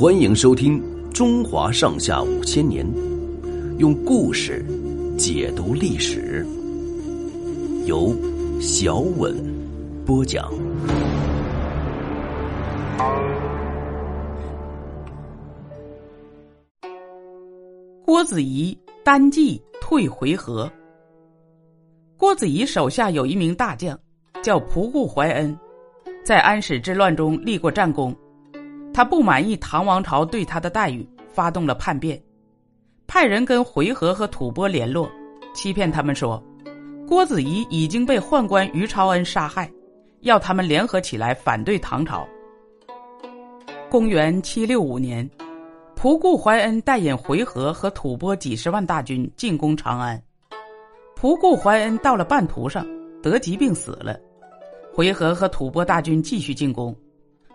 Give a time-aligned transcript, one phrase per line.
[0.00, 0.82] 欢迎收听
[1.12, 2.86] 《中华上下五千年》，
[3.76, 4.64] 用故事
[5.18, 6.42] 解读历史，
[7.84, 8.16] 由
[8.62, 9.36] 小稳
[10.06, 10.50] 播讲。
[18.06, 20.66] 郭子仪单骑退回纥。
[22.16, 24.00] 郭子仪手下有一名大将，
[24.42, 25.54] 叫仆固怀恩，
[26.24, 28.16] 在安史之乱中立过战功。
[28.92, 32.20] 他不满意唐王朝对他的待遇，发动了叛变，
[33.06, 35.10] 派人跟回纥和吐蕃联络，
[35.54, 36.42] 欺骗他们说，
[37.06, 39.70] 郭子仪已经被宦官于朝恩杀害，
[40.20, 42.26] 要他们联合起来反对唐朝。
[43.88, 45.28] 公元七六五年，
[45.96, 50.20] 仆固怀恩带引回纥和吐蕃几十万大军进攻长安，
[51.18, 52.86] 仆固怀恩到了半途上
[53.22, 54.18] 得疾病死了，
[54.92, 56.94] 回纥和吐蕃大军继续进攻。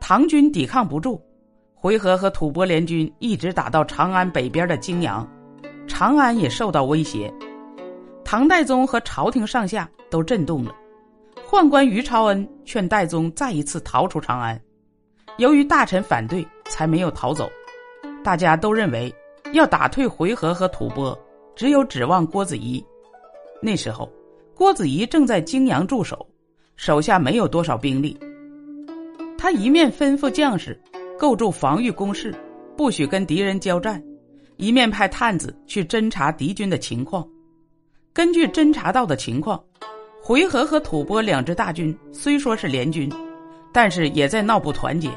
[0.00, 1.20] 唐军抵抗不住，
[1.74, 5.28] 回纥和吐蕃联军一直打到长安北边的泾阳，
[5.86, 7.32] 长安也受到威胁。
[8.24, 10.74] 唐代宗和朝廷上下都震动了。
[11.48, 14.60] 宦官于朝恩劝代宗再一次逃出长安，
[15.38, 17.50] 由于大臣反对，才没有逃走。
[18.22, 19.14] 大家都认为
[19.52, 21.18] 要打退回纥和吐蕃，
[21.56, 22.84] 只有指望郭子仪。
[23.62, 24.10] 那时候，
[24.54, 26.26] 郭子仪正在泾阳驻守，
[26.76, 28.18] 手下没有多少兵力。
[29.38, 30.78] 他一面吩咐将士
[31.16, 32.34] 构筑防御工事，
[32.76, 33.96] 不许跟敌人交战；
[34.56, 37.26] 一面派探子去侦察敌军的情况。
[38.12, 39.62] 根据侦察到的情况，
[40.20, 43.08] 回纥和吐蕃两支大军虽说是联军，
[43.72, 45.08] 但是也在闹不团结。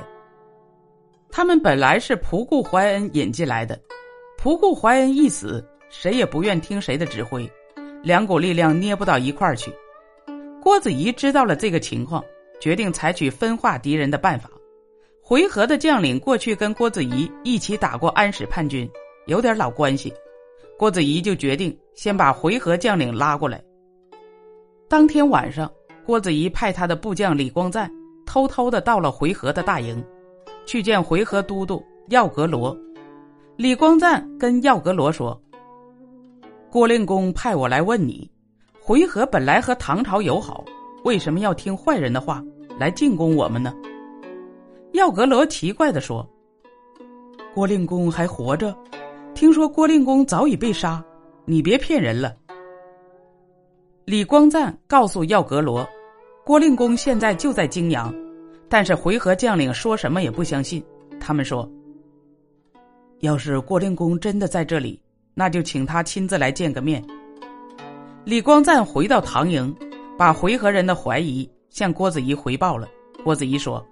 [1.32, 3.80] 他们本来是仆固怀恩引进来的，
[4.38, 7.50] 仆固怀恩一死，谁也不愿听谁的指挥，
[8.04, 9.74] 两股力量捏不到一块儿去。
[10.62, 12.24] 郭子仪知道了这个情况。
[12.62, 14.50] 决定采取分化敌人的办法。
[15.22, 18.90] 回纥的将领过去跟郭子仪一起打过安史叛军，
[19.26, 20.14] 有点老关系。
[20.78, 23.62] 郭子仪就决定先把回纥将领拉过来。
[24.88, 25.72] 当天晚上，
[26.06, 27.90] 郭子仪派他的部将李光赞
[28.26, 30.04] 偷偷的到了回纥的大营，
[30.66, 32.78] 去见回纥都督耀格罗。
[33.56, 35.40] 李光赞跟耀格罗说
[36.70, 38.30] ：“郭令公派我来问你，
[38.80, 40.66] 回纥本来和唐朝友好。”
[41.04, 42.44] 为什么要听坏人的话
[42.80, 43.74] 来进攻我们呢？
[44.94, 46.28] 耀格罗奇怪的说
[47.56, 48.76] ：“郭令公还活着？
[49.34, 51.04] 听说郭令公早已被杀，
[51.46, 52.36] 你别骗人了。”
[54.06, 55.88] 李光赞告诉耀格罗
[56.46, 58.14] ：“郭令公现在就在泾阳，
[58.68, 60.84] 但是回纥将领说什么也不相信。
[61.20, 61.70] 他们说，
[63.20, 65.02] 要是郭令公真的在这里，
[65.34, 67.04] 那就请他亲自来见个面。”
[68.26, 69.74] 李光赞回到唐营。
[70.22, 72.88] 把回纥人的怀疑向郭子仪回报了。
[73.24, 73.84] 郭子仪说：“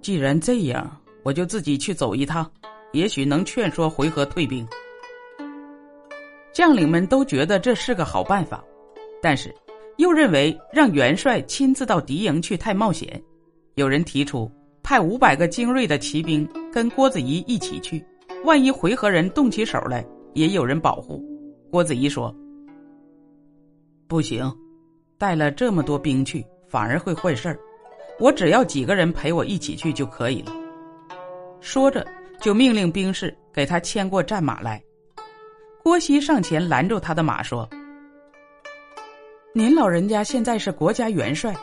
[0.00, 2.48] 既然这样，我就自己去走一趟，
[2.92, 4.64] 也许能劝说回纥退兵。”
[6.54, 8.62] 将领们都觉得这是个好办法，
[9.20, 9.52] 但是
[9.96, 13.20] 又认为让元帅亲自到敌营去太冒险。
[13.74, 14.48] 有人提出
[14.84, 18.00] 派五百个精锐的骑兵跟郭子仪一起去，
[18.44, 21.20] 万一回纥人动起手来，也有人保护。
[21.72, 22.32] 郭子仪说。
[24.10, 24.52] 不行，
[25.18, 27.56] 带了这么多兵去，反而会坏事儿。
[28.18, 30.52] 我只要几个人陪我一起去就可以了。
[31.60, 32.04] 说着，
[32.40, 34.82] 就命令兵士给他牵过战马来。
[35.84, 37.70] 郭熙上前拦住他的马，说
[39.54, 41.54] ：“您老人家现在是国家元帅，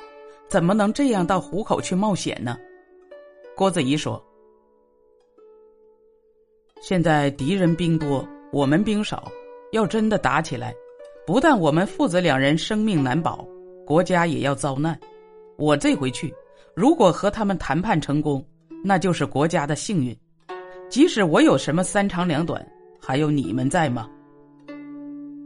[0.47, 2.57] 怎么能这样到虎口去冒险呢？”
[3.57, 4.25] 郭子仪说
[6.79, 9.29] ：“现在敌人兵多，我们兵少，
[9.73, 10.73] 要真的打起来。”
[11.27, 13.45] 不但我们父子两人生命难保，
[13.85, 14.97] 国家也要遭难。
[15.57, 16.33] 我这回去，
[16.73, 18.41] 如果和他们谈判成功，
[18.81, 20.17] 那就是国家的幸运。
[20.89, 22.65] 即使我有什么三长两短，
[22.97, 24.09] 还有你们在吗？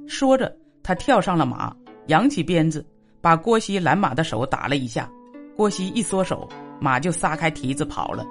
[0.08, 1.76] 说着，他跳上了马，
[2.06, 2.86] 扬起鞭子，
[3.20, 5.10] 把郭熙拦马的手打了一下。
[5.58, 6.48] 郭熙一缩手，
[6.80, 8.24] 马就撒开蹄子跑了。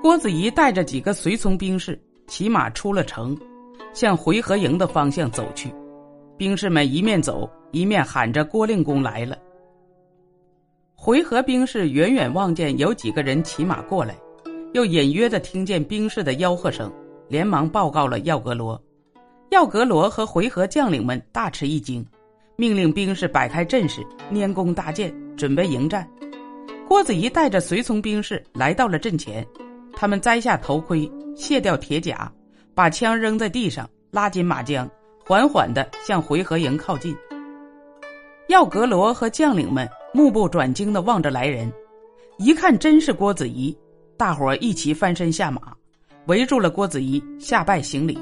[0.00, 3.36] 郭子仪带着几个随从兵士骑马出了城，
[3.92, 5.74] 向回纥营的方向走去。
[6.38, 9.36] 兵士们一面走一面喊着：“郭令公来了。”
[10.94, 14.16] 回纥兵士远远望见有几个人骑马过来，
[14.72, 16.92] 又隐约的听见兵士的吆喝声，
[17.28, 18.80] 连忙报告了耀格罗。
[19.50, 22.06] 耀格罗和回纥将领们大吃一惊，
[22.56, 26.08] 命令兵士摆开阵势，拈弓搭箭，准备迎战。
[26.86, 29.46] 郭子仪带着随从兵士来到了阵前，
[29.92, 32.30] 他们摘下头盔，卸掉铁甲，
[32.74, 34.88] 把枪扔在地上，拉紧马缰。
[35.28, 37.14] 缓缓的向回纥营靠近。
[38.48, 41.70] 耀格罗和将领们目不转睛的望着来人，
[42.38, 43.76] 一看真是郭子仪，
[44.16, 45.60] 大伙一起翻身下马，
[46.28, 48.18] 围住了郭子仪，下拜行礼。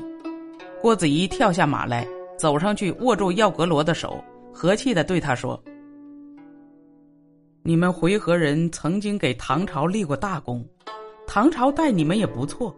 [0.83, 2.05] 郭子仪跳下马来，
[2.37, 4.21] 走上去握住耀阁罗的手，
[4.53, 5.63] 和气的对他说
[7.63, 10.67] ：“你们回纥人曾经给唐朝立过大功，
[11.25, 12.75] 唐朝待你们也不错，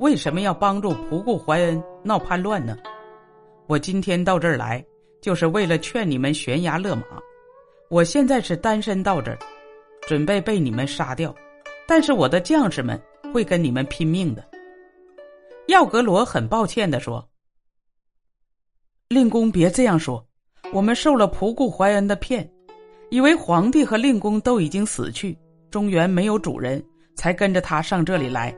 [0.00, 2.76] 为什么要帮助仆固怀恩闹叛乱呢？
[3.70, 4.84] 我今天到这儿来，
[5.20, 7.04] 就是为了劝你们悬崖勒马。
[7.88, 9.38] 我现在是单身到这儿，
[10.08, 11.32] 准备被你们杀掉，
[11.86, 13.00] 但是我的将士们
[13.32, 14.44] 会跟你们拼命的。”
[15.70, 17.24] 耀格罗很抱歉的说。
[19.08, 20.26] 令公别这样说，
[20.72, 22.50] 我们受了仆固怀恩的骗，
[23.08, 25.38] 以为皇帝和令公都已经死去，
[25.70, 26.82] 中原没有主人，
[27.14, 28.52] 才跟着他上这里来。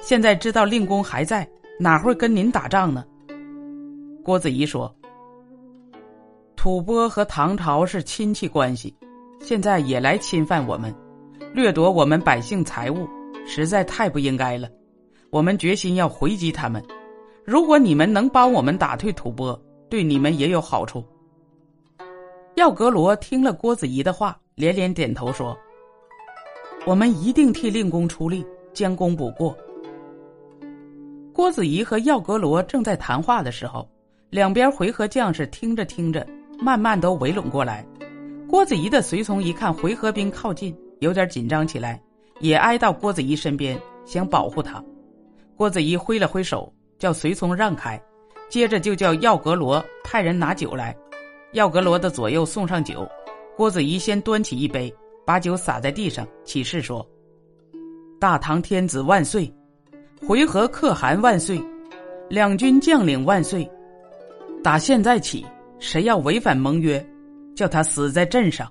[0.00, 1.46] 现在知道令公还在，
[1.78, 3.04] 哪会跟您打仗呢？
[4.24, 4.92] 郭子仪说
[6.56, 8.96] ：“吐蕃和唐朝是亲戚关系，
[9.40, 10.92] 现在也来侵犯我们，
[11.52, 13.06] 掠夺我们百姓财物，
[13.46, 14.68] 实在太不应该了。
[15.30, 16.82] 我们决心要回击他们。
[17.44, 19.56] 如果你们能帮我们打退吐蕃。”
[19.90, 21.04] 对你们也有好处。
[22.56, 25.56] 耀格罗听了郭子仪的话，连连点头说
[26.84, 29.56] ：“我们一定替令公出力，将功补过。”
[31.32, 33.88] 郭子仪和耀格罗正在谈话的时候，
[34.34, 36.26] 两边回纥将士听着听着，
[36.58, 37.86] 慢慢都围拢过来。
[38.48, 42.02] 郭子仪的随从一看回纥兵靠近，有点紧张起来，
[42.40, 44.82] 也挨到郭子仪身边，想保护他。
[45.54, 47.96] 郭子仪挥了挥手，叫随从让开。
[48.48, 50.96] 接着就叫耀格罗派人拿酒来，
[51.52, 53.08] 耀格罗的左右送上酒，
[53.56, 54.92] 郭子仪先端起一杯，
[55.24, 57.08] 把酒洒在地上，起誓说
[58.18, 59.48] ：“大唐天子万岁，
[60.26, 61.56] 回纥可汗万岁，
[62.28, 63.70] 两军将领万岁！
[64.64, 65.44] 打现在起，
[65.78, 67.06] 谁要违反盟约，
[67.54, 68.66] 叫他死在镇上。”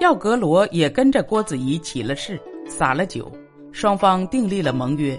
[0.00, 2.38] 耀格罗也跟着郭子仪起了誓，
[2.68, 3.32] 洒了酒，
[3.72, 5.18] 双方订立了盟约。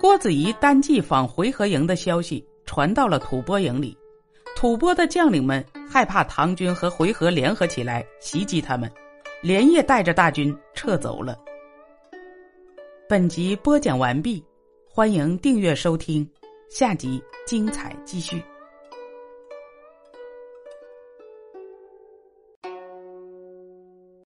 [0.00, 3.98] 郭子仪单骑访回纥营的消息传到了吐蕃营里，
[4.54, 8.88] 吐蕃的将领们害怕唐军和回纥联合起来袭击他们，
[9.42, 11.36] 连夜带着大军撤走了。
[13.08, 14.40] 本集播讲完毕，
[14.88, 16.28] 欢迎订阅收听，
[16.68, 18.42] 下集精彩继续。